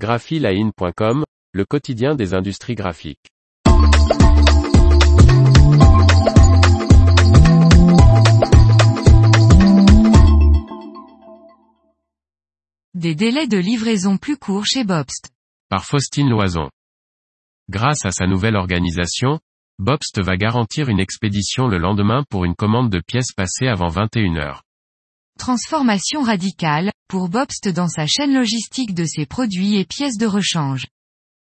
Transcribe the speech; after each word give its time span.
graphiline.com, 0.00 1.24
le 1.52 1.64
quotidien 1.66 2.14
des 2.14 2.32
industries 2.32 2.74
graphiques. 2.74 3.28
Des 12.94 13.14
délais 13.14 13.46
de 13.46 13.58
livraison 13.58 14.16
plus 14.16 14.38
courts 14.38 14.64
chez 14.64 14.84
Bobst. 14.84 15.28
Par 15.68 15.84
Faustine 15.84 16.30
Loison. 16.30 16.70
Grâce 17.68 18.06
à 18.06 18.10
sa 18.10 18.26
nouvelle 18.26 18.56
organisation, 18.56 19.38
Bobst 19.78 20.22
va 20.22 20.38
garantir 20.38 20.88
une 20.88 20.98
expédition 20.98 21.68
le 21.68 21.76
lendemain 21.76 22.24
pour 22.30 22.46
une 22.46 22.54
commande 22.54 22.88
de 22.88 23.02
pièces 23.06 23.32
passées 23.36 23.68
avant 23.68 23.88
21 23.88 24.36
heures. 24.36 24.62
Transformation 25.40 26.20
radicale, 26.20 26.92
pour 27.08 27.30
Bobst 27.30 27.66
dans 27.66 27.88
sa 27.88 28.06
chaîne 28.06 28.34
logistique 28.34 28.92
de 28.92 29.06
ses 29.06 29.24
produits 29.24 29.76
et 29.76 29.86
pièces 29.86 30.18
de 30.18 30.26
rechange. 30.26 30.84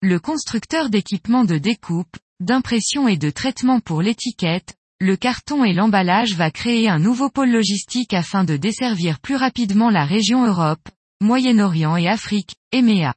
Le 0.00 0.20
constructeur 0.20 0.90
d'équipements 0.90 1.44
de 1.44 1.58
découpe, 1.58 2.16
d'impression 2.38 3.08
et 3.08 3.16
de 3.16 3.30
traitement 3.30 3.80
pour 3.80 4.00
l'étiquette, 4.00 4.76
le 5.00 5.16
carton 5.16 5.64
et 5.64 5.72
l'emballage 5.72 6.36
va 6.36 6.52
créer 6.52 6.88
un 6.88 7.00
nouveau 7.00 7.30
pôle 7.30 7.50
logistique 7.50 8.14
afin 8.14 8.44
de 8.44 8.56
desservir 8.56 9.18
plus 9.18 9.34
rapidement 9.34 9.90
la 9.90 10.04
région 10.04 10.46
Europe, 10.46 10.88
Moyen-Orient 11.20 11.96
et 11.96 12.06
Afrique, 12.06 12.54
EMEA. 12.72 13.12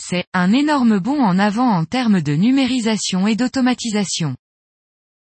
C'est 0.00 0.24
un 0.32 0.54
énorme 0.54 1.00
bond 1.00 1.20
en 1.20 1.38
avant 1.38 1.68
en 1.68 1.84
termes 1.84 2.22
de 2.22 2.32
numérisation 2.32 3.26
et 3.26 3.36
d'automatisation. 3.36 4.36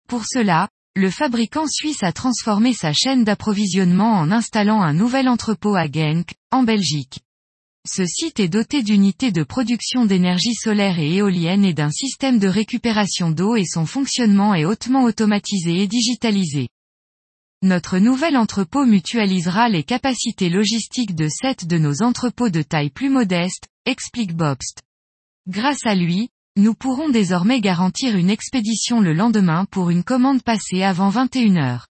Pour 0.09 0.25
cela, 0.25 0.67
le 0.95 1.09
fabricant 1.09 1.65
suisse 1.67 2.03
a 2.03 2.11
transformé 2.11 2.73
sa 2.73 2.93
chaîne 2.93 3.23
d'approvisionnement 3.23 4.13
en 4.13 4.31
installant 4.31 4.81
un 4.81 4.93
nouvel 4.93 5.27
entrepôt 5.27 5.75
à 5.75 5.87
Genk, 5.91 6.35
en 6.51 6.61
Belgique. 6.61 7.19
Ce 7.85 8.05
site 8.05 8.39
est 8.39 8.47
doté 8.47 8.83
d'unités 8.83 9.31
de 9.31 9.43
production 9.43 10.05
d'énergie 10.05 10.53
solaire 10.53 10.99
et 10.99 11.15
éolienne 11.15 11.65
et 11.65 11.73
d'un 11.73 11.89
système 11.89 12.37
de 12.37 12.47
récupération 12.47 13.31
d'eau 13.31 13.55
et 13.55 13.65
son 13.65 13.87
fonctionnement 13.87 14.53
est 14.53 14.65
hautement 14.65 15.03
automatisé 15.03 15.81
et 15.81 15.87
digitalisé. 15.87 16.69
Notre 17.63 17.97
nouvel 17.97 18.37
entrepôt 18.37 18.85
mutualisera 18.85 19.69
les 19.69 19.83
capacités 19.83 20.49
logistiques 20.49 21.15
de 21.15 21.27
sept 21.27 21.65
de 21.65 21.77
nos 21.77 22.03
entrepôts 22.03 22.49
de 22.49 22.61
taille 22.61 22.91
plus 22.91 23.09
modeste, 23.09 23.67
explique 23.85 24.35
Bobst. 24.35 24.81
Grâce 25.47 25.85
à 25.85 25.95
lui, 25.95 26.29
nous 26.55 26.75
pourrons 26.75 27.09
désormais 27.09 27.61
garantir 27.61 28.15
une 28.15 28.29
expédition 28.29 29.01
le 29.01 29.13
lendemain 29.13 29.65
pour 29.71 29.89
une 29.89 30.03
commande 30.03 30.43
passée 30.43 30.83
avant 30.83 31.09
21 31.09 31.55
heures. 31.57 31.87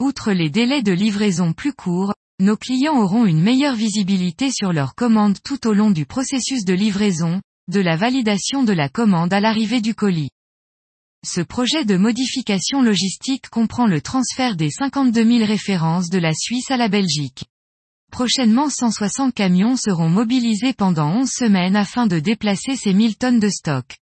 Outre 0.00 0.32
les 0.32 0.48
délais 0.48 0.82
de 0.82 0.92
livraison 0.92 1.52
plus 1.52 1.74
courts, 1.74 2.14
nos 2.40 2.56
clients 2.56 2.96
auront 2.96 3.26
une 3.26 3.42
meilleure 3.42 3.74
visibilité 3.74 4.50
sur 4.50 4.72
leurs 4.72 4.94
commandes 4.94 5.36
tout 5.44 5.66
au 5.66 5.74
long 5.74 5.90
du 5.90 6.06
processus 6.06 6.64
de 6.64 6.72
livraison, 6.72 7.42
de 7.68 7.80
la 7.80 7.96
validation 7.96 8.64
de 8.64 8.72
la 8.72 8.88
commande 8.88 9.34
à 9.34 9.40
l'arrivée 9.40 9.82
du 9.82 9.94
colis. 9.94 10.30
Ce 11.22 11.42
projet 11.42 11.84
de 11.84 11.98
modification 11.98 12.80
logistique 12.80 13.50
comprend 13.50 13.86
le 13.86 14.00
transfert 14.00 14.56
des 14.56 14.70
52 14.70 15.22
000 15.22 15.44
références 15.44 16.08
de 16.08 16.18
la 16.18 16.32
Suisse 16.32 16.70
à 16.70 16.78
la 16.78 16.88
Belgique. 16.88 17.44
Prochainement 18.10 18.68
160 18.68 19.32
camions 19.32 19.76
seront 19.76 20.08
mobilisés 20.08 20.72
pendant 20.72 21.10
11 21.20 21.30
semaines 21.30 21.76
afin 21.76 22.06
de 22.06 22.18
déplacer 22.18 22.74
ces 22.74 22.92
1000 22.92 23.16
tonnes 23.16 23.38
de 23.38 23.48
stock. 23.48 23.96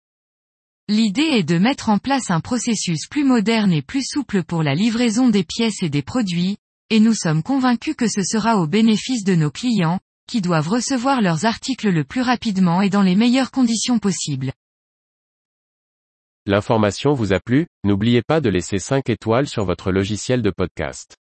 L'idée 0.89 1.28
est 1.31 1.42
de 1.42 1.59
mettre 1.59 1.91
en 1.91 1.98
place 1.98 2.31
un 2.31 2.41
processus 2.41 3.06
plus 3.06 3.25
moderne 3.25 3.70
et 3.70 3.83
plus 3.83 4.03
souple 4.03 4.45
pour 4.45 4.62
la 4.62 4.75
livraison 4.75 5.28
des 5.28 5.45
pièces 5.45 5.83
et 5.83 5.91
des 5.91 6.00
produits, 6.00 6.56
et 6.89 7.00
nous 7.00 7.12
sommes 7.12 7.42
convaincus 7.42 7.95
que 7.95 8.09
ce 8.09 8.23
sera 8.23 8.56
au 8.56 8.67
bénéfice 8.67 9.25
de 9.25 9.34
nos 9.34 9.50
clients, 9.50 10.00
qui 10.27 10.41
doivent 10.41 10.69
recevoir 10.69 11.20
leurs 11.20 11.45
articles 11.45 11.91
le 11.91 12.05
plus 12.05 12.22
rapidement 12.22 12.81
et 12.81 12.89
dans 12.89 13.03
les 13.03 13.15
meilleures 13.15 13.50
conditions 13.50 13.98
possibles. 13.98 14.53
L'information 16.47 17.12
vous 17.12 17.34
a 17.34 17.41
plu, 17.41 17.67
n'oubliez 17.84 18.22
pas 18.22 18.41
de 18.41 18.48
laisser 18.48 18.78
5 18.78 19.11
étoiles 19.11 19.47
sur 19.47 19.67
votre 19.67 19.93
logiciel 19.93 20.41
de 20.41 20.50
podcast. 20.50 21.18